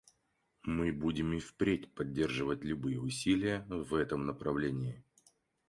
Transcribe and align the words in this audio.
Мы 0.63 0.91
будем 0.91 1.31
и 1.33 1.39
впредь 1.39 1.93
поддерживать 1.93 2.63
любые 2.63 2.99
усилия 2.99 3.67
в 3.69 3.93
этом 3.93 4.25
направлении. 4.25 5.03